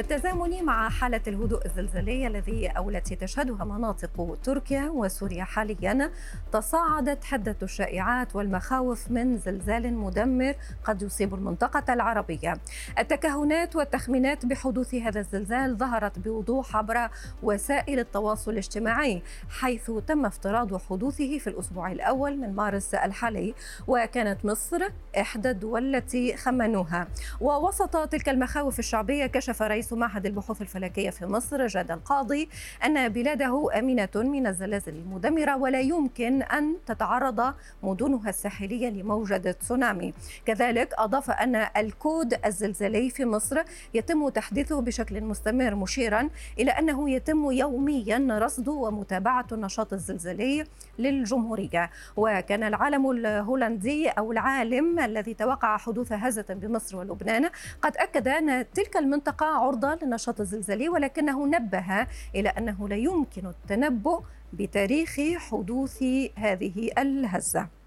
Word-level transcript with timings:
بالتزامن 0.00 0.64
مع 0.64 0.88
حالة 0.88 1.20
الهدوء 1.26 1.66
الزلزالي 1.66 2.26
الذي 2.26 2.68
أو 2.68 2.90
التي 2.90 3.16
تشهدها 3.16 3.64
مناطق 3.64 4.38
تركيا 4.42 4.90
وسوريا 4.90 5.44
حاليا. 5.44 6.10
تصاعدت 6.52 7.24
حدة 7.24 7.56
الشائعات 7.62 8.36
والمخاوف 8.36 9.10
من 9.10 9.38
زلزال 9.38 9.94
مدمر 9.94 10.54
قد 10.84 11.02
يصيب 11.02 11.34
المنطقة 11.34 11.92
العربية. 11.92 12.54
التكهنات 12.98 13.76
والتخمينات 13.76 14.46
بحدوث 14.46 14.94
هذا 14.94 15.20
الزلزال 15.20 15.76
ظهرت 15.76 16.18
بوضوح 16.18 16.76
عبر 16.76 17.08
وسائل 17.42 17.98
التواصل 17.98 18.50
الاجتماعي 18.50 19.22
حيث 19.48 19.90
تم 20.06 20.26
افتراض 20.26 20.76
حدوثه 20.76 21.38
في 21.38 21.46
الأسبوع 21.46 21.92
الأول 21.92 22.36
من 22.36 22.54
مارس 22.54 22.94
الحالي 22.94 23.54
وكانت 23.86 24.44
مصر 24.44 24.88
إحدى 25.20 25.50
الدول 25.50 25.94
التي 25.94 26.36
خمنوها. 26.36 27.08
ووسط 27.40 28.08
تلك 28.08 28.28
المخاوف 28.28 28.78
الشعبية 28.78 29.26
كشف 29.26 29.62
رئيس 29.62 29.89
رئيس 29.90 30.00
معهد 30.00 30.26
البحوث 30.26 30.62
الفلكية 30.62 31.10
في 31.10 31.26
مصر 31.26 31.66
جاد 31.66 31.90
القاضي 31.90 32.48
أن 32.84 33.08
بلاده 33.08 33.78
أمينة 33.78 34.08
من 34.14 34.46
الزلازل 34.46 34.92
المدمرة 34.94 35.56
ولا 35.56 35.80
يمكن 35.80 36.42
أن 36.42 36.76
تتعرض 36.86 37.54
مدنها 37.82 38.28
الساحلية 38.28 38.88
لموجة 38.88 39.36
تسونامي. 39.36 40.14
كذلك 40.46 40.94
أضاف 40.98 41.30
أن 41.30 41.56
الكود 41.76 42.34
الزلزالي 42.46 43.10
في 43.10 43.24
مصر 43.24 43.62
يتم 43.94 44.28
تحديثه 44.28 44.80
بشكل 44.80 45.20
مستمر 45.20 45.74
مشيرا 45.74 46.28
إلى 46.58 46.70
أنه 46.70 47.10
يتم 47.10 47.50
يوميا 47.50 48.38
رصد 48.38 48.68
ومتابعة 48.68 49.46
النشاط 49.52 49.92
الزلزالي 49.92 50.64
للجمهورية. 50.98 51.90
وكان 52.16 52.62
العالم 52.62 53.10
الهولندي 53.10 54.08
أو 54.08 54.32
العالم 54.32 54.98
الذي 54.98 55.34
توقع 55.34 55.76
حدوث 55.76 56.12
هزة 56.12 56.46
بمصر 56.48 56.96
ولبنان 56.96 57.50
قد 57.82 57.96
أكد 57.96 58.28
أن 58.28 58.66
تلك 58.74 58.96
المنطقة 58.96 59.46
عرضة 59.70 59.98
للنشاط 60.02 60.40
الزلزالي 60.40 60.88
ولكنه 60.88 61.46
نبه 61.46 62.06
إلى 62.34 62.48
أنه 62.48 62.88
لا 62.88 62.96
يمكن 62.96 63.46
التنبؤ 63.46 64.22
بتاريخ 64.52 65.20
حدوث 65.36 66.02
هذه 66.36 66.90
الهزة. 66.98 67.79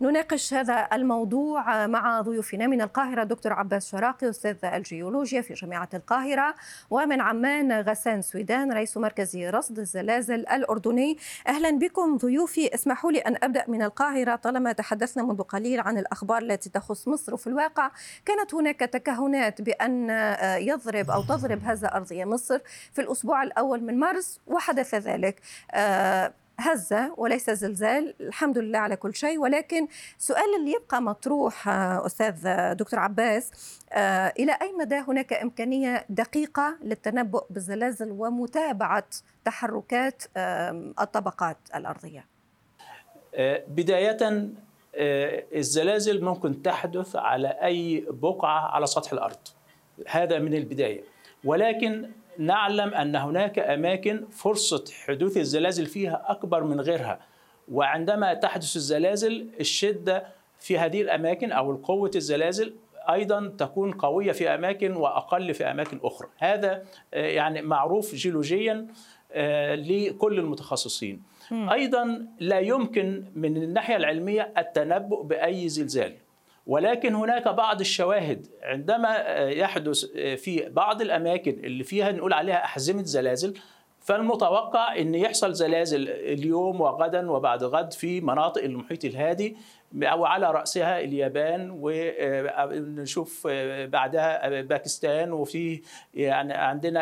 نناقش 0.00 0.54
هذا 0.54 0.88
الموضوع 0.92 1.86
مع 1.86 2.20
ضيوفنا 2.20 2.66
من 2.66 2.80
القاهرة 2.80 3.24
دكتور 3.24 3.52
عباس 3.52 3.90
شراقي 3.90 4.30
أستاذ 4.30 4.64
الجيولوجيا 4.64 5.40
في 5.40 5.54
جامعة 5.54 5.88
القاهرة 5.94 6.54
ومن 6.90 7.20
عمان 7.20 7.72
غسان 7.72 8.22
سويدان 8.22 8.72
رئيس 8.72 8.96
مركز 8.96 9.36
رصد 9.36 9.78
الزلازل 9.78 10.34
الأردني. 10.34 11.18
أهلا 11.46 11.70
بكم 11.70 12.16
ضيوفي 12.16 12.74
اسمحوا 12.74 13.12
لي 13.12 13.18
أن 13.18 13.36
أبدأ 13.42 13.64
من 13.68 13.82
القاهرة. 13.82 14.36
طالما 14.36 14.72
تحدثنا 14.72 15.22
منذ 15.22 15.42
قليل 15.42 15.80
عن 15.80 15.98
الأخبار 15.98 16.42
التي 16.42 16.70
تخص 16.70 17.08
مصر 17.08 17.34
وفي 17.34 17.46
الواقع 17.46 17.90
كانت 18.24 18.54
هناك 18.54 18.80
تكهنات 18.80 19.62
بأن 19.62 20.10
يضرب 20.60 21.10
أو 21.10 21.22
تضرب 21.22 21.60
هزة 21.64 21.88
أرضية 21.88 22.24
مصر 22.24 22.58
في 22.92 23.00
الأسبوع 23.00 23.42
الأول 23.42 23.82
من 23.82 23.98
مارس 23.98 24.40
وحدث 24.46 24.94
ذلك. 24.94 25.40
آه، 25.70 26.32
هزة 26.58 27.14
وليس 27.16 27.50
زلزال 27.50 28.14
الحمد 28.20 28.58
لله 28.58 28.78
على 28.78 28.96
كل 28.96 29.14
شيء. 29.14 29.38
ولكن 29.38 29.86
سؤال 30.18 30.54
اللي 30.60 30.72
يبقى 30.72 31.02
مطروح 31.02 31.68
آه، 31.68 32.06
أستاذ 32.06 32.48
دكتور 32.74 33.00
عباس 33.00 33.50
آه، 33.92 34.32
إلى 34.38 34.58
أي 34.62 34.72
مدى 34.72 34.94
هناك 34.94 35.32
إمكانية 35.32 36.06
دقيقة 36.08 36.78
للتنبؤ 36.82 37.44
بالزلازل 37.50 38.10
ومتابعة 38.10 39.06
تحركات 39.44 40.22
الطبقات 41.00 41.58
الأرضية؟ 41.74 42.26
آه، 43.34 43.62
بداية 43.68 44.48
الزلازل 45.54 46.24
ممكن 46.24 46.62
تحدث 46.62 47.16
على 47.16 47.48
أي 47.48 48.06
بقعة 48.10 48.60
على 48.74 48.86
سطح 48.86 49.12
الأرض. 49.12 49.38
هذا 50.08 50.38
من 50.38 50.54
البداية. 50.54 51.04
ولكن 51.44 52.10
نعلم 52.38 52.94
أن 52.94 53.16
هناك 53.16 53.58
أماكن 53.58 54.24
فرصة 54.30 54.84
حدوث 55.06 55.36
الزلازل 55.36 55.86
فيها 55.86 56.22
أكبر 56.26 56.64
من 56.64 56.80
غيرها 56.80 57.20
وعندما 57.72 58.34
تحدث 58.34 58.76
الزلازل 58.76 59.48
الشدة 59.60 60.26
في 60.58 60.78
هذه 60.78 61.02
الأماكن 61.02 61.52
أو 61.52 61.76
قوة 61.76 62.10
الزلازل 62.14 62.74
أيضا 63.10 63.54
تكون 63.58 63.92
قوية 63.92 64.32
في 64.32 64.48
أماكن 64.48 64.96
وأقل 64.96 65.54
في 65.54 65.64
أماكن 65.64 66.00
أخرى. 66.02 66.28
هذا 66.38 66.82
آه، 67.14 67.26
يعني 67.26 67.62
معروف 67.62 68.14
جيولوجيا 68.14 68.86
آه، 69.32 69.74
لكل 69.74 70.38
المتخصصين. 70.38 71.22
أيضا 71.52 72.26
لا 72.40 72.58
يمكن 72.58 73.24
من 73.34 73.56
الناحية 73.56 73.96
العلمية 73.96 74.52
التنبؤ 74.58 75.22
بأي 75.22 75.68
زلزال. 75.68 76.14
ولكن 76.66 77.14
هناك 77.14 77.48
بعض 77.48 77.80
الشواهد 77.80 78.46
عندما 78.62 79.08
آه، 79.08 79.48
يحدث 79.48 80.04
آه، 80.16 80.34
في 80.34 80.68
بعض 80.68 81.02
الأماكن 81.02 81.64
اللي 81.64 81.84
فيها 81.84 82.12
نقول 82.12 82.32
عليها 82.32 82.64
أحزمة 82.64 83.02
زلازل 83.02 83.54
فالمتوقع 84.04 84.96
إن 84.98 85.14
يحصل 85.14 85.52
زلازل 85.54 86.08
اليوم 86.08 86.80
وغدا 86.80 87.30
وبعد 87.30 87.64
غد 87.64 87.92
في 87.92 88.20
مناطق 88.20 88.64
المحيط 88.64 89.04
الهادي 89.04 89.56
أو 90.02 90.24
على 90.24 90.50
رأسها 90.50 91.00
اليابان 91.00 91.78
ونشوف 91.80 93.46
بعدها 93.86 94.60
باكستان 94.60 95.32
وفي 95.32 95.80
يعني 96.14 96.52
عندنا 96.52 97.00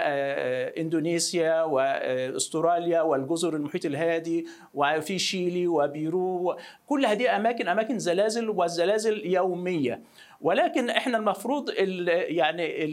إندونيسيا 0.79 1.63
واستراليا 1.63 3.03
والجزر 3.03 3.57
المحيط 3.57 3.85
الهادي 3.85 4.47
وفي 4.75 5.19
شيلي 5.19 5.67
وبيرو 5.67 6.57
كل 6.87 7.07
هذه 7.07 7.37
أماكن 7.37 7.69
أماكن 7.69 7.99
زلازل 7.99 8.51
والزلازل 8.51 9.27
يومية. 9.27 10.03
ولكن 10.41 10.91
إحنا 10.91 11.19
المفروض 11.19 11.71
يعني 12.09 12.85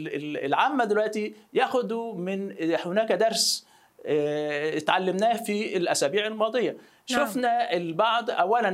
العامة 0.46 0.84
دلوقتي 0.84 1.34
يأخذوا 1.52 2.14
من 2.14 2.54
هناك 2.84 3.12
درس 3.12 3.69
اتعلمناه 4.06 5.36
في 5.36 5.76
الأسابيع 5.76 6.26
الماضية. 6.26 6.76
نعم. 7.10 7.26
شفنا 7.26 7.72
البعض 7.72 8.30
اولا 8.30 8.68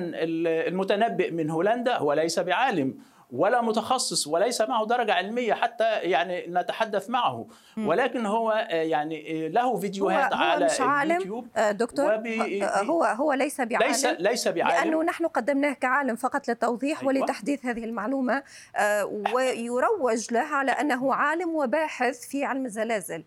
المتنبئ 0.69 1.31
من 1.31 1.51
هولندا 1.51 1.97
هو 1.97 2.13
ليس 2.13 2.39
بعالم 2.39 2.99
ولا 3.31 3.63
متخصص 3.63 4.27
وليس 4.27 4.61
معه 4.61 4.87
درجة 4.87 5.13
علمية 5.13 5.55
حتى 5.55 5.85
يعني 5.85 6.47
نتحدث 6.49 7.11
معه. 7.11 7.47
ولكن 7.79 8.27
هو 8.27 8.67
يعني 8.71 9.49
له 9.49 9.77
فيديوهات 9.77 10.35
هو 10.35 10.43
على 10.43 10.65
مش 10.65 10.81
عالم 10.81 11.45
دكتور. 11.71 12.15
وبي 12.15 12.65
هو 12.65 13.05
هو 13.05 13.33
ليس 13.33 13.61
بعالم. 13.61 13.87
ليس 13.87 14.07
ليس 14.07 14.49
بعالم. 14.49 14.91
لأنه 14.91 15.03
نحن 15.03 15.27
قدمناه 15.27 15.73
كعالم 15.73 16.17
فقط 16.17 16.49
للتوضيح 16.49 17.01
أيوة. 17.01 17.09
ولتحديث 17.09 17.67
هذه 17.67 17.85
المعلومة 17.85 18.43
ويروج 19.35 20.33
له 20.33 20.41
على 20.41 20.71
أنه 20.71 21.15
عالم 21.15 21.55
وباحث 21.55 22.29
في 22.29 22.45
علم 22.45 22.67
الزلازل. 22.67 23.25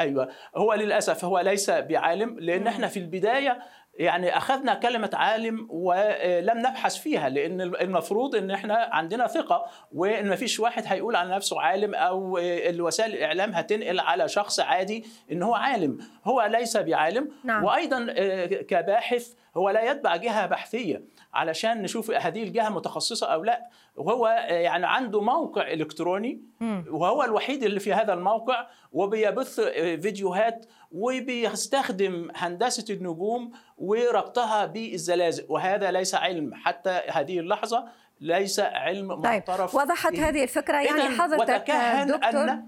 أيوه. 0.00 0.28
هو 0.56 0.74
للأسف 0.74 1.24
هو 1.24 1.38
ليس 1.38 1.70
بعالم 1.70 2.36
لأن 2.40 2.66
إحنا 2.66 2.86
في 2.86 2.98
البداية 2.98 3.58
يعني 3.98 4.36
أخذنا 4.36 4.74
كلمة 4.74 5.10
عالم 5.14 5.66
ولم 5.70 6.58
نبحث 6.58 6.96
فيها 6.96 7.28
لأن 7.28 7.60
المفروض 7.60 8.36
إن 8.36 8.50
إحنا 8.50 8.88
عندنا 8.92 9.26
ثقة 9.26 9.64
وإن 9.92 10.28
ما 10.28 10.36
فيش 10.36 10.60
واحد 10.60 10.82
هيقول 10.86 11.16
على 11.16 11.34
نفسه 11.34 11.60
عالم 11.60 11.94
أو 11.94 12.38
الوسائل 12.38 13.14
الإعلام 13.14 13.52
هتنقل 13.52 14.00
على 14.00 14.28
شخص 14.28 14.60
عادي 14.60 15.04
إن 15.32 15.42
هو 15.42 15.54
عالم. 15.54 15.98
هو 16.24 16.42
ليس 16.42 16.76
بعالم. 16.76 17.28
نعم. 17.44 17.64
وأيضا 17.64 18.06
كباحث 18.46 19.32
هو 19.56 19.70
لا 19.70 19.90
يتبع 19.90 20.16
جهة 20.16 20.46
بحثية 20.46 21.04
علشان 21.34 21.82
نشوف 21.82 22.10
هذه 22.10 22.42
الجهة 22.42 22.68
متخصصة 22.68 23.26
أو 23.26 23.44
لا. 23.44 23.70
وهو 23.96 24.26
يعني 24.48 24.86
عنده 24.86 25.20
موقع 25.20 25.72
إلكتروني 25.72 26.42
وهو 26.90 27.22
الوحيد 27.22 27.62
اللي 27.62 27.80
في 27.80 27.92
هذا 27.92 28.12
الموقع 28.12 28.66
وبيبث 28.92 29.60
فيديوهات 30.00 30.66
وبيستخدم 30.92 32.28
هندسة 32.34 32.94
النجوم 32.94 33.52
وربطها 33.78 34.66
بالزلازل. 34.66 35.46
وهذا 35.48 35.90
ليس 35.90 36.14
علم 36.14 36.54
حتى 36.54 37.00
هذه 37.08 37.38
اللحظة 37.38 37.84
ليس 38.20 38.60
علم 38.60 39.14
طيب 39.14 39.24
معترف 39.24 39.74
وضحت 39.74 40.12
إيه؟ 40.12 40.28
هذه 40.28 40.42
الفكرة. 40.42 40.76
يعني 40.76 41.02
حضرتك 41.02 41.70
دكتور 42.08 42.50
أن 42.50 42.64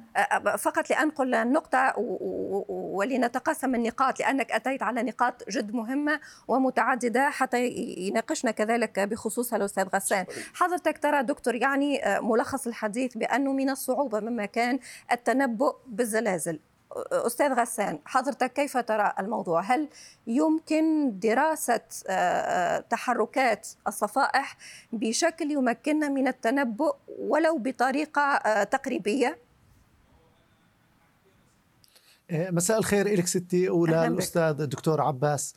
فقط 0.59 0.91
لأنقل 0.91 1.35
النقطة 1.35 1.95
ولنتقاسم 2.69 3.75
النقاط 3.75 4.21
لأنك 4.21 4.53
أتيت 4.53 4.83
على 4.83 5.03
نقاط 5.03 5.49
جد 5.51 5.75
مهمة 5.75 6.21
ومتعددة 6.49 7.31
حتى 7.31 7.67
يناقشنا 7.99 8.51
كذلك 8.51 9.01
بخصوصها 9.01 9.57
الأستاذ 9.57 9.85
غسان. 9.95 10.27
حضرتك 10.55 10.99
ترى 10.99 11.23
دكتور 11.23 11.55
يعني 11.55 12.01
ملخص 12.23 12.67
الحديث 12.67 13.17
بأنه 13.19 13.53
من 13.53 13.71
الصعوبة 13.71 14.21
مما 14.21 14.47
كان 14.47 14.79
التنبؤ 15.13 15.77
بالزلازل. 15.87 16.61
أستاذ 16.97 17.53
غسان 17.53 17.99
حضرتك 18.05 18.53
كيف 18.53 18.77
ترى 18.77 19.13
الموضوع؟ 19.19 19.61
هل 19.61 19.89
يمكن 20.27 21.19
دراسة 21.19 21.81
آه، 22.09 22.13
آه، 22.13 22.81
تحركات 22.81 23.69
الصفائح 23.87 24.57
بشكل 24.93 25.51
يمكننا 25.51 26.09
من 26.09 26.29
التنبؤ 26.29 26.97
ولو 27.19 27.59
بطريقة 27.59 28.23
آه، 28.23 28.65
تقريبية؟ 28.65 29.39
مساء 32.31 32.79
الخير 32.79 33.09
لك 33.09 33.27
ستي 33.27 33.69
وللاستاذ 33.69 34.61
الدكتور 34.61 35.01
عباس. 35.01 35.55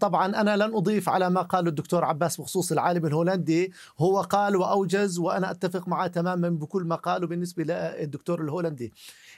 طبعا 0.00 0.40
أنا 0.40 0.56
لن 0.56 0.74
أضيف 0.74 1.08
على 1.08 1.30
ما 1.30 1.42
قاله 1.42 1.68
الدكتور 1.68 2.04
عباس 2.04 2.40
بخصوص 2.40 2.72
العالم 2.72 3.06
الهولندي. 3.06 3.72
هو 3.98 4.20
قال 4.20 4.56
وأوجز 4.56 5.18
وأنا 5.18 5.50
أتفق 5.50 5.88
معه 5.88 6.06
تماما 6.06 6.48
بكل 6.48 6.82
ما 6.82 6.96
قاله 6.96 7.26
بالنسبة 7.26 7.64
للدكتور 7.64 8.40
الهولندي. 8.40 8.92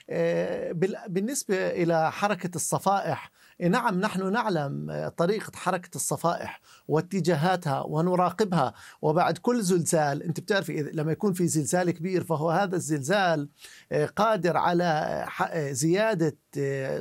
آه، 0.09 0.71
بالنسبة 1.07 1.55
إلى 1.55 2.11
حركة 2.11 2.55
الصفائح 2.55 3.31
نعم 3.61 3.99
نحن 3.99 4.31
نعلم 4.31 5.11
طريقة 5.17 5.51
حركة 5.55 5.95
الصفائح 5.95 6.61
واتجاهاتها 6.87 7.81
ونراقبها. 7.81 8.73
وبعد 9.01 9.37
كل 9.37 9.61
زلزال 9.61 10.23
أنت 10.23 10.39
بتعرفي 10.39 10.81
لما 10.93 11.11
يكون 11.11 11.33
في 11.33 11.47
زلزال 11.47 11.91
كبير 11.91 12.23
فهو 12.23 12.49
هذا 12.49 12.75
الزلزال 12.75 13.49
آه، 13.91 14.05
قادر 14.05 14.57
على 14.57 15.25
زيادة 15.71 16.37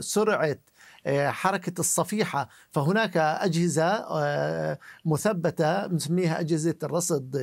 سرعة 0.00 0.46
آه، 0.46 0.58
حركة 1.06 1.80
الصفيحة. 1.80 2.48
فهناك 2.70 3.16
أجهزة 3.16 3.86
آه، 3.86 4.78
مثبتة 5.04 5.86
نسميها 5.86 6.40
أجهزة 6.40 6.74
الرصد 6.82 7.36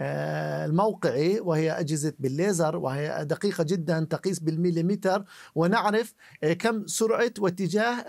آه، 0.00 0.64
الموقعي 0.64 1.40
وهي 1.40 1.70
أجهزة 1.80 2.12
بالليزر 2.18 2.76
وهي 2.76 3.24
دقيقة 3.24 3.64
جدا 3.64 4.06
تقيس 4.10 4.38
بالمليمتر. 4.38 5.24
ونعرف 5.54 6.14
كم 6.58 6.86
سرعة 6.86 7.32
واتجاه 7.38 8.04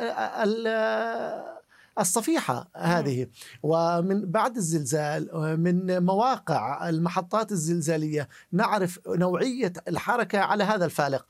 الصفيحة 2.00 2.70
هذه. 2.76 3.28
ومن 3.64 4.32
بعد 4.32 4.58
الزلزال 4.58 5.30
من 5.60 6.06
مواقع 6.06 6.90
المحطات 6.90 7.52
الزلزالية 7.52 8.28
نعرف 8.52 9.00
نوعية 9.08 9.74
الحركة 9.88 10.40
على 10.40 10.64
هذا 10.64 10.86
الفالق. 10.86 11.26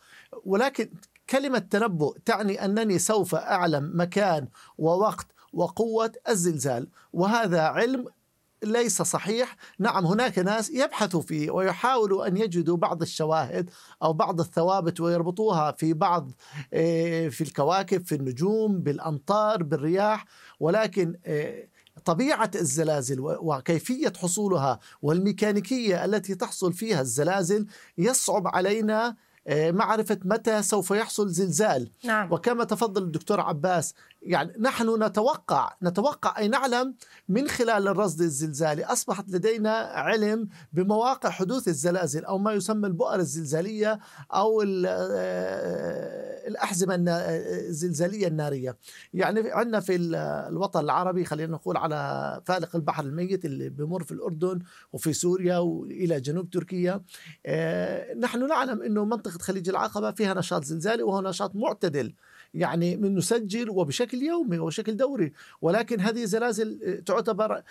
ولكن 0.46 0.90
كلمة 1.30 1.60
تنبؤ 1.60 2.18
تعني 2.26 2.66
أنني 2.66 3.00
سوف 3.00 3.36
أعلم 3.36 3.92
مكان 3.96 4.48
ووقت 4.78 5.28
وقوة 5.54 6.12
الزلزال 6.30 6.88
وهذا 7.14 7.62
علم 7.62 8.06
ليس 8.64 9.02
صحيح. 9.02 9.56
نعم 9.80 10.06
هناك 10.06 10.40
ناس 10.40 10.70
يبحثوا 10.70 11.22
فيه 11.22 11.52
ويحاولوا 11.52 12.28
أن 12.28 12.38
يجدوا 12.38 12.78
بعض 12.78 13.02
الشواهد 13.02 13.70
أو 14.04 14.14
بعض 14.14 14.40
الثوابت 14.40 15.00
ويربطوها 15.00 15.72
في 15.72 15.94
بعض 15.94 16.32
آه، 16.74 17.28
في 17.28 17.42
الكواكب 17.42 18.06
في 18.06 18.16
النجوم 18.16 18.80
بالأمطار 18.80 19.64
بالرياح. 19.64 20.26
ولكن 20.60 21.16
آه، 21.26 21.68
طبيعة 22.06 22.52
الزلازل 22.56 23.18
وكيفية 23.20 24.14
حصولها 24.18 24.80
والميكانيكية 25.02 26.06
التي 26.06 26.36
تحصل 26.36 26.74
فيها 26.74 27.02
الزلازل 27.02 27.66
يصعب 27.98 28.48
علينا 28.48 29.16
معرفة 29.50 30.18
متى 30.26 30.62
سوف 30.62 30.92
يحصل 30.92 31.30
زلزال 31.30 31.90
نعم. 32.04 32.32
وكما 32.32 32.64
تفضل 32.64 33.04
الدكتور 33.04 33.42
عباس 33.42 33.94
يعني 34.26 34.54
نحن 34.60 35.04
نتوقع 35.04 35.74
نتوقع 35.84 36.38
أي 36.38 36.48
نعلم 36.48 36.96
من 37.30 37.48
خلال 37.48 37.88
الرصد 37.88 38.22
الزلزالي. 38.22 38.84
أصبحت 38.84 39.30
لدينا 39.30 39.72
علم 39.78 40.50
بمواقع 40.74 41.30
حدوث 41.30 41.68
الزلازل 41.68 42.26
أو 42.26 42.38
ما 42.38 42.54
يسمى 42.54 42.88
البؤر 42.88 43.20
الزلزالية 43.20 44.00
أو 44.34 44.62
آه، 44.62 46.48
الأحزمة 46.48 46.96
الزلزالية 46.96 48.28
النارية. 48.28 48.78
يعني 49.14 49.52
عندنا 49.52 49.80
في 49.80 49.96
الوطن 50.50 50.80
العربي 50.80 51.26
خلينا 51.26 51.52
نقول 51.52 51.78
على 51.78 52.42
فالق 52.46 52.76
البحر 52.76 53.04
الميت 53.04 53.46
اللي 53.46 53.70
بمر 53.70 54.04
في 54.04 54.12
الأردن 54.12 54.60
وفي 54.94 55.14
سوريا 55.14 55.58
وإلى 55.58 56.22
جنوب 56.22 56.50
تركيا 56.50 57.02
آه، 57.46 58.14
نحن 58.14 58.48
نعلم 58.48 58.82
أنه 58.82 59.06
منطقة 59.06 59.38
خليج 59.38 59.70
العقبة 59.70 60.12
فيها 60.12 60.34
نشاط 60.34 60.64
زلزالي 60.64 61.04
وهو 61.04 61.22
نشاط 61.22 61.56
معتدل 61.56 62.14
يعني 62.54 62.98
من 62.98 63.16
نسجل 63.16 63.70
وبشكل 63.70 64.15
يومي 64.24 64.60
وبشكل 64.60 64.98
دوري 64.98 65.34
ولكن 65.62 66.00
هذه 66.00 66.26
زلازل 66.26 67.02
تعتبر 67.06 67.64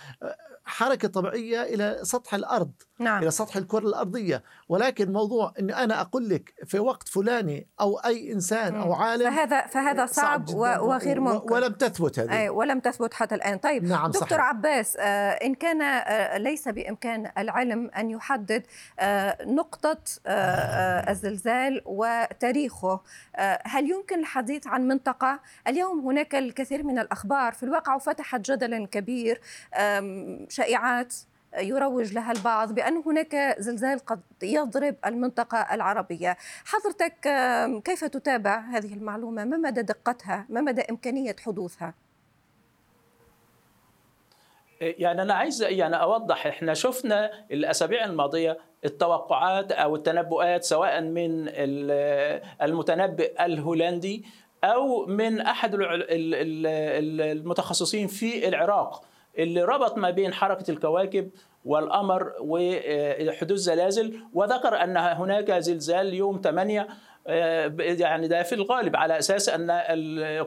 حركة 0.67 1.09
طبيعية 1.09 1.63
إلى 1.63 1.99
سطح 2.03 2.35
الأرض 2.35 2.71
نعم. 2.99 3.23
إلى 3.23 3.31
سطح 3.31 3.57
الكرة 3.57 3.89
الأرضية. 3.89 4.43
ولكن 4.69 5.13
موضوع 5.13 5.53
أني 5.59 5.77
أنا 5.85 6.01
أقول 6.01 6.29
لك 6.29 6.55
في 6.67 6.79
وقت 6.79 7.09
فلاني 7.09 7.67
أو 7.81 7.97
أي 7.97 8.33
إنسان 8.33 8.75
أو 8.75 8.93
عالم 8.93 9.31
فهذا 9.31 9.67
فهذا 9.67 10.07
صعب, 10.07 10.49
صعب 10.49 10.57
وغير 10.83 11.21
ممكن. 11.21 11.53
ولم 11.53 11.73
تثبت 11.73 12.19
هذه. 12.19 12.41
أي 12.41 12.49
ولم 12.49 12.81
تثبت 12.81 13.15
حتى 13.15 13.35
الآن. 13.35 13.59
طيب 13.59 13.85
نعم 13.85 14.11
دكتور 14.11 14.29
صحيح. 14.29 14.41
عباس 14.41 14.97
آه 14.97 15.31
إن 15.31 15.55
كان 15.55 15.83
آه 15.83 16.39
ليس 16.39 16.69
بإمكان 16.69 17.31
العلم 17.39 17.91
أن 17.91 18.11
يحدد 18.11 18.67
آه 18.99 19.45
نقطة 19.45 19.99
آه, 20.27 20.31
آه، 20.31 21.11
الزلزال 21.11 21.83
وتاريخه 21.87 23.01
آه 23.37 23.63
هل 23.65 23.91
يمكن 23.91 24.21
الحديث 24.21 24.67
عن 24.67 24.89
منطقة؟ 24.89 25.41
اليوم 25.69 26.01
هناك 26.01 26.34
الكثير 26.35 26.83
من 26.83 26.99
الأخبار. 26.99 27.53
في 27.53 27.63
الواقع 27.63 27.95
وفتحت 27.95 28.41
جدلا 28.41 28.87
كبير 28.87 29.41
شائعات 30.49 31.15
يروج 31.59 32.13
لها 32.13 32.33
البعض 32.33 32.73
بأن 32.73 33.03
هناك 33.07 33.57
زلزال 33.59 33.99
قد 33.99 34.21
يضرب 34.43 34.97
المنطقة 35.07 35.75
العربية. 35.75 36.37
حضرتك 36.65 37.15
كيف 37.85 38.05
تتابع 38.05 38.61
هذه 38.61 38.95
المعلومة؟ 38.95 39.45
ما 39.45 39.57
مدى 39.57 39.83
دقتها؟ 39.83 40.47
ما 40.49 40.61
مدى 40.61 40.81
إمكانية 40.81 41.37
حدوثها؟ 41.45 41.95
يعني 44.81 45.23
أنا 45.23 45.35
عايز 45.35 45.63
يعني 45.63 45.97
أوضح 45.97 46.47
إحنا 46.47 46.75
شفنا 46.75 47.31
الأسابيع 47.51 48.05
الماضية 48.05 48.59
التوقعات 48.85 49.73
أو 49.73 49.97
التنبؤات 49.97 50.65
سواء 50.65 51.01
من 51.01 51.49
المتنبئ 52.63 53.45
الهولندي 53.45 54.25
أو 54.65 55.07
من 55.07 55.41
أحد 55.41 55.77
المتخصصين 57.21 58.07
في 58.07 58.49
العراق 58.49 59.05
اللي 59.39 59.63
ربط 59.63 59.99
ما 59.99 60.11
بين 60.11 60.33
حركة 60.35 60.71
الكواكب 60.71 61.31
والقمر 61.65 62.33
وحدوث 62.41 63.59
زلازل 63.59 64.21
وذكر 64.33 64.83
أن 64.85 64.97
هناك 64.97 65.53
زلزال 65.53 66.15
يوم 66.15 66.41
8 66.45 66.89
يعني 67.27 68.29
ده 68.29 68.43
في 68.43 68.55
الغالب 68.55 68.97
على 68.97 69.19
أساس 69.19 69.49
أن 69.49 69.71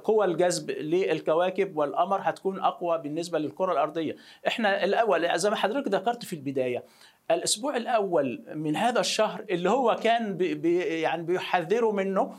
قوى 0.04 0.26
الجذب 0.26 0.72
للكواكب 0.72 1.78
والقمر 1.78 2.20
هتكون 2.24 2.60
أقوى 2.60 2.98
بالنسبة 2.98 3.40
للكرة 3.40 3.72
الأرضية. 3.72 4.16
إحنا 4.48 4.84
الأول 4.84 5.40
زي 5.40 5.50
ما 5.50 5.56
حضرتك 5.56 5.88
ذكرت 5.88 6.26
في 6.26 6.34
البداية 6.34 6.84
الأسبوع 7.32 7.78
الأول 7.78 8.44
من 8.54 8.76
هذا 8.76 9.00
الشهر 9.00 9.46
اللي 9.50 9.70
هو 9.70 9.96
كان 10.04 10.38
بي 10.38 10.80
يعني 10.80 11.24
بيحذروا 11.24 11.94
منه 11.94 12.34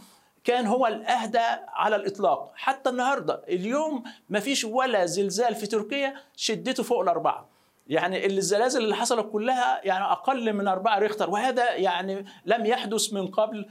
كان 0.49 0.67
هو 0.67 0.87
الأهدى 0.87 1.47
على 1.69 1.97
الإطلاق. 1.97 2.53
حتى 2.57 2.91
النهارده 2.91 3.43
اليوم 3.49 4.03
ما 4.29 4.41
فيش 4.41 4.65
ولا 4.65 5.07
زلزال 5.07 5.55
في 5.55 5.67
تركيا 5.67 6.15
شدته 6.37 6.83
فوق 6.83 7.01
الأربعة. 7.01 7.49
يعني 7.87 8.27
الزلازل 8.27 8.85
اللي 8.85 8.97
حصلت 8.97 9.33
كلها 9.33 9.81
يعني 9.85 10.05
أقل 10.05 10.53
من 10.53 10.69
أربعة 10.69 10.99
ريختر 10.99 11.31
وهذا 11.31 11.75
يعني 11.75 12.25
لم 12.47 12.67
يحدث 12.67 13.13
من 13.13 13.27
قبل 13.27 13.67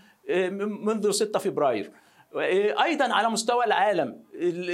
منذ 0.60 1.12
6 1.12 1.40
فبراير. 1.40 1.92
أيضا 2.84 3.14
على 3.14 3.30
مستوى 3.30 3.66
العالم 3.66 4.24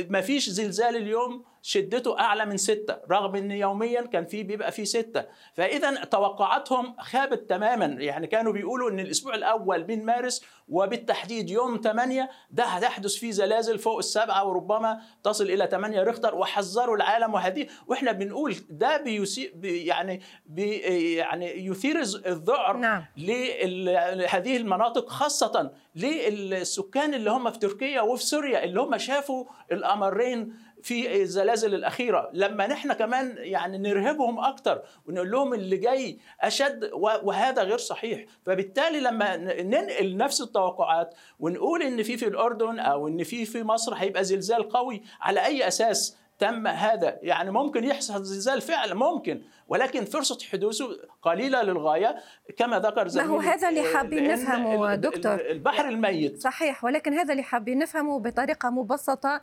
ما 0.10 0.22
فيش 0.22 0.50
زلزال 0.50 0.96
اليوم 0.96 1.46
شدته 1.66 2.20
أعلى 2.20 2.46
من 2.46 2.58
ستة 2.58 2.98
رغم 3.12 3.36
إن 3.36 3.52
يوميا 3.52 4.02
كان 4.02 4.26
في 4.26 4.44
بيبقى 4.44 4.72
في 4.72 4.86
ستة. 4.86 5.26
فاذا 5.54 6.04
توقعاتهم 6.04 6.96
خابت 7.00 7.50
تماما. 7.50 7.86
يعني 7.86 8.28
كانوا 8.28 8.54
بيقولوا 8.54 8.90
إن 8.90 9.00
الأسبوع 9.00 9.36
الأول 9.36 9.88
من 9.88 10.06
مارس 10.06 10.46
وبالتحديد 10.70 11.50
يوم 11.50 11.82
8 11.84 12.30
ده 12.52 12.64
هتحدث 12.64 13.16
فيه 13.16 13.32
زلازل 13.32 13.80
فوق 13.80 13.98
السبعة 13.98 14.48
وربما 14.48 15.02
تصل 15.24 15.44
إلى 15.44 15.68
8 15.72 16.04
ريختر 16.04 16.36
وحذروا 16.36 16.96
العالم 16.96 17.34
وهذه. 17.34 17.68
وإحنا 17.88 18.12
بنقول 18.12 18.56
ده 18.70 18.98
بيسي 18.98 19.52
يعني 19.64 20.22
بي 20.46 20.72
يعني 21.14 21.66
يثير 21.68 22.00
الذعر 22.26 22.78
نعم. 22.78 23.06
لهذه 23.18 24.58
المناطق 24.58 25.10
خاصة 25.10 25.72
للسكان 25.96 27.14
اللي 27.14 27.32
هم 27.32 27.52
في 27.52 27.60
تركيا 27.60 28.02
وفي 28.02 28.24
سوريا 28.24 28.64
اللي 28.64 28.82
هم 28.82 28.98
شافوا 28.98 29.46
الأمرين 29.72 30.54
في 30.84 31.22
الزلازل 31.22 31.76
الأخيرة. 31.76 32.30
لما 32.34 32.68
نحن 32.68 32.94
كمان 32.94 33.36
يعني 33.38 33.78
نرهبهم 33.78 34.40
أكتر 34.40 34.82
ونقول 35.08 35.32
لهم 35.32 35.54
اللي 35.54 35.78
جاي 35.78 36.20
أشد 36.42 36.90
وهذا 36.94 37.64
غير 37.64 37.78
صحيح. 37.78 38.26
فبالتالي 38.46 39.00
لما 39.00 39.36
ننقل 39.64 40.18
نفس 40.18 40.42
التوقعات 40.42 41.16
ونقول 41.40 41.82
إن 41.84 42.04
في 42.04 42.18
في 42.18 42.28
الأردن 42.28 42.80
أو 42.80 43.08
إن 43.08 43.24
في 43.24 43.46
في 43.46 43.64
مصر 43.64 43.94
هيبقى 43.94 44.24
زلزال 44.24 44.70
قوي 44.70 45.04
على 45.22 45.46
أي 45.46 45.68
أساس؟ 45.68 46.18
تم 46.44 46.68
هذا. 46.68 47.20
يعني 47.22 47.52
ممكن 47.52 47.84
يحصل 47.84 48.24
زلزال 48.24 48.62
فعلا 48.62 48.96
ممكن. 48.96 49.42
ولكن 49.68 50.06
فرصة 50.06 50.38
حدوثه 50.52 50.88
قليلة 51.22 51.62
للغاية. 51.62 52.16
كما 52.58 52.80
ذكر 52.80 53.08
ما 53.16 53.24
هو 53.24 53.40
هذا 53.40 53.70
اللي 53.70 53.84
حابين 53.94 54.28
نفهمه 54.28 54.96
دكتور؟ 54.96 55.36
البحر 55.36 55.88
الميت. 55.88 56.42
صحيح 56.42 56.84
ولكن 56.84 57.14
هذا 57.14 57.32
اللي 57.32 57.44
حابين 57.44 57.80
نفهمه 57.80 58.20
بطريقة 58.20 58.70
مبسطة 58.70 59.42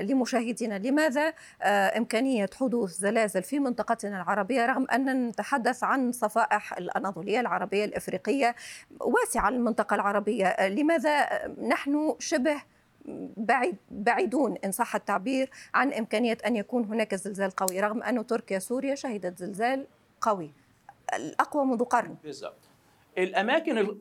لمشاهدينا. 0.00 0.78
لماذا 0.78 1.32
إمكانية 1.96 2.50
حدوث 2.60 2.90
زلازل 2.90 3.42
في 3.42 3.58
منطقتنا 3.58 4.22
العربية 4.22 4.66
رغم 4.66 4.86
أن 4.92 5.28
نتحدث 5.28 5.84
عن 5.84 6.12
صفائح 6.12 6.78
الأناضولية 6.78 7.40
العربية 7.40 7.84
الإفريقية 7.84 8.54
واسعة 9.00 9.48
المنطقة 9.48 9.94
العربية؟ 9.94 10.68
لماذا 10.68 11.46
نحن 11.68 12.14
شبه 12.18 12.62
بعيد 13.36 13.76
بعيدون 13.90 14.56
إن 14.64 14.72
صح 14.72 14.94
التعبير 14.94 15.50
عن 15.74 15.92
إمكانية 15.92 16.38
أن 16.46 16.56
يكون 16.56 16.84
هناك 16.84 17.14
زلزال 17.14 17.50
قوي 17.50 17.80
رغم 17.80 18.02
أن 18.02 18.26
تركيا 18.26 18.58
سوريا 18.58 18.94
شهدت 18.94 19.38
زلزال 19.38 19.86
قوي. 20.20 20.50
الأقوى 21.14 21.64
منذ 21.64 21.84
قرن. 21.84 22.16
بالضبط. 22.24 22.58
الأماكن 23.18 23.96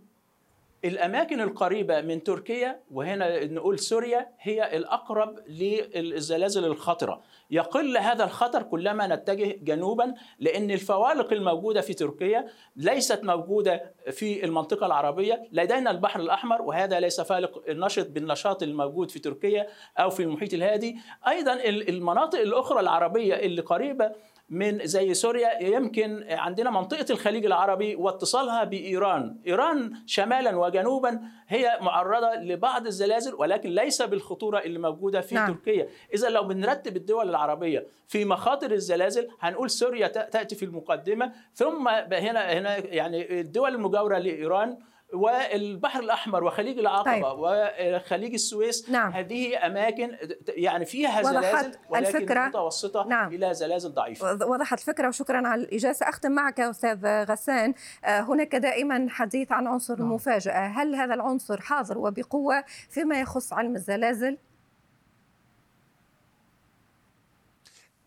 الأماكن 0.86 1.42
القريبة 1.42 2.02
من 2.02 2.24
تركيا 2.24 2.80
وهنا 2.92 3.46
نقول 3.46 3.80
سوريا 3.80 4.30
هي 4.40 4.78
الأقرب 4.78 5.40
للزلازل 5.48 6.66
الخطرة. 6.66 7.22
يقل 7.52 7.98
هذا 7.98 8.24
الخطر 8.24 8.64
كلما 8.64 9.08
نتجه 9.08 9.60
جنوبا 9.62 10.14
لأن 10.40 10.72
الفوالق 10.72 11.34
الموجودة 11.34 11.82
في 11.82 11.94
تركيا 11.94 12.46
ليست 12.76 13.24
موجودة 13.24 13.94
في 14.12 14.46
المنطقة 14.46 14.86
العربية. 14.86 15.48
لدينا 15.52 15.92
البحر 15.92 16.20
الأحمر 16.20 16.62
وهذا 16.62 17.00
ليس 17.00 17.22
فالق 17.22 17.64
نشط 17.70 18.10
بالنشاط 18.10 18.64
الموجود 18.64 19.12
في 19.12 19.20
تركيا 19.20 19.68
أو 19.98 20.10
في 20.10 20.24
المحيط 20.24 20.54
الهادي. 20.54 20.98
أيضا 21.28 21.54
المناطق 21.66 22.40
الأخرى 22.40 22.80
العربية 22.80 23.36
اللي 23.36 23.62
قريبة 23.62 24.12
من 24.50 24.86
زي 24.86 25.14
سوريا 25.14 25.64
يمكن 25.64 26.26
عندنا 26.30 26.70
منطقة 26.70 27.06
الخليج 27.10 27.46
العربي 27.46 27.96
واتصالها 27.96 28.64
بإيران. 28.64 29.38
إيران 29.48 29.94
شمالا 30.06 30.56
وجنوبا 30.58 31.22
هي 31.48 31.78
معرضة 31.82 32.36
لبعض 32.36 32.86
الزلازل 32.86 33.34
ولكن 33.36 33.70
ليس 33.70 34.02
بالخطورة 34.02 34.60
اللي 34.60 34.80
موجودة 34.80 35.22
في 35.22 35.36
نعم. 35.36 35.54
تركيا. 35.54 35.88
إذا 36.14 36.30
لو 36.30 36.44
بنرتب 36.44 36.96
الدول 36.98 37.30
العربية 37.30 37.86
في 38.08 38.26
مخاطر 38.26 38.72
الزلازل 38.72 39.28
هنقول 39.40 39.70
سوريا 39.70 40.08
تأتي 40.08 40.56
في 40.56 40.66
المقدمة. 40.66 41.32
ثم 41.54 41.88
هنا 41.88 42.54
هنا 42.54 42.78
يعني 42.78 43.40
الدول 43.40 43.76
المجاورة 43.76 44.18
لإيران 44.18 44.78
والبحر 45.16 46.00
الأحمر 46.00 46.44
وخليج 46.44 46.80
العقبه 46.80 47.12
طيب. 47.12 47.24
وخليج 47.40 48.34
السويس 48.34 48.90
نعم. 48.90 49.12
هذه 49.12 49.66
أماكن 49.66 50.18
يعني 50.48 50.86
فيها 50.86 51.22
زلازل 51.22 51.72
ولكن 51.90 52.18
الفكرة. 52.18 52.48
متوسطة 52.48 53.08
نعم. 53.08 53.34
إلى 53.34 53.54
زلازل 53.54 53.94
ضعيفه 53.94 54.34
وضحت 54.34 54.80
الفكرة 54.80 55.08
وشكرا 55.08 55.48
على 55.48 55.62
الإجازة 55.62 56.10
أختم 56.10 56.32
معك 56.32 56.60
أستاذ 56.60 57.08
غسان 57.08 57.74
آه، 58.06 58.20
هناك 58.22 58.56
دائما 58.56 59.08
حديث 59.10 59.52
عن 59.52 59.68
عنصر 59.68 60.00
نعم. 60.00 60.08
المفاجأة 60.08 60.68
هل 60.68 60.96
هذا 60.96 61.14
العنصر 61.14 61.62
حاضر 61.62 61.98
وبقوة 61.98 62.64
فيما 62.90 63.20
يخص 63.20 63.54
علم 63.54 63.76
الزلازل 63.76 64.38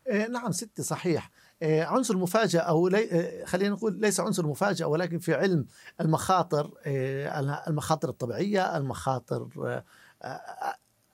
إيه، 0.08 0.26
نعم 0.26 0.52
ستي 0.52 0.82
صحيح 0.82 1.24
آه، 1.24 1.37
عنصر 1.62 2.14
المفاجأة 2.14 2.60
أو 2.60 2.88
لي 2.88 3.10
آه، 3.10 3.44
خلينا 3.44 3.70
نقول 3.74 4.00
ليس 4.00 4.20
عنصر 4.20 4.46
مفاجأة 4.46 4.86
ولكن 4.86 5.18
في 5.18 5.34
علم 5.34 5.66
المخاطر 6.00 6.70
آه، 6.86 7.40
المخاطر 7.68 8.08
الطبيعية 8.08 8.76
المخاطر 8.76 9.48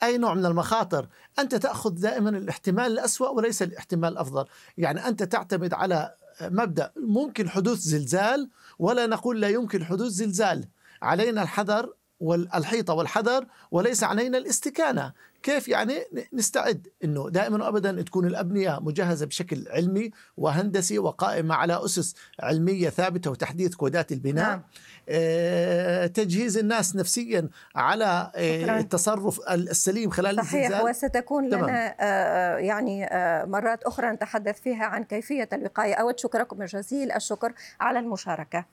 أي 0.02 0.18
نوع 0.18 0.34
من 0.34 0.46
المخاطر. 0.46 1.08
أنت 1.38 1.54
تأخذ 1.54 1.90
دائما 1.90 2.30
الاحتمال 2.30 2.86
الأسوأ 2.86 3.28
وليس 3.28 3.62
الاحتمال 3.62 4.12
الأفضل. 4.12 4.44
يعني 4.78 5.08
أنت 5.08 5.22
تعتمد 5.22 5.74
على 5.74 6.14
مبدأ 6.40 6.92
ممكن 6.96 7.48
حدوث 7.48 7.78
زلزال 7.78 8.50
ولا 8.78 9.06
نقول 9.06 9.40
لا 9.40 9.48
يمكن 9.48 9.84
حدوث 9.84 10.08
زلزال. 10.08 10.68
علينا 11.02 11.42
الحذر 11.42 11.92
والحيطة 12.24 12.94
والحذر 12.94 13.46
وليس 13.70 14.04
علينا 14.04 14.38
الاستكانة. 14.38 15.12
كيف 15.42 15.68
يعني 15.68 15.94
نستعد؟ 16.32 16.88
إنه 17.04 17.30
دائما 17.30 17.64
وابدا 17.64 18.02
تكون 18.02 18.26
الأبنية 18.26 18.78
مجهزة 18.82 19.26
بشكل 19.26 19.64
علمي 19.70 20.10
وهندسي 20.36 20.98
وقائمة 20.98 21.54
على 21.54 21.84
أسس 21.84 22.14
علمية 22.40 22.88
ثابتة 22.88 23.30
وتحديث 23.30 23.74
كودات 23.74 24.12
البناء. 24.12 24.48
نعم. 24.48 24.62
آه، 25.08 26.06
تجهيز 26.06 26.58
الناس 26.58 26.96
نفسيا 26.96 27.48
على 27.76 28.32
آه، 28.34 28.80
التصرف 28.80 29.40
السليم 29.50 30.10
خلال 30.10 30.36
صحيح 30.36 30.64
الزلزال. 30.64 30.90
وستكون 30.90 31.50
تمام. 31.50 31.64
لنا 31.64 31.94
آه، 32.00 32.56
يعني 32.56 33.08
مرات 33.46 33.82
أخرى 33.82 34.10
نتحدث 34.10 34.60
فيها 34.60 34.84
عن 34.84 35.04
كيفية 35.04 35.48
الوقايه 35.52 35.94
أود 35.94 36.18
شكركم 36.18 36.64
جزيل 36.64 37.12
الشكر 37.12 37.52
على 37.80 37.98
المشاركة. 37.98 38.64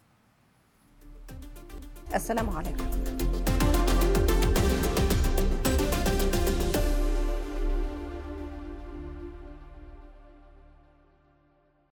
السلام 2.16 2.50
عليكم. 2.50 3.11